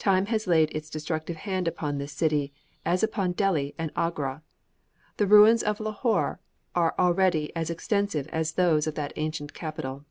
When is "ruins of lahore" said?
5.28-6.40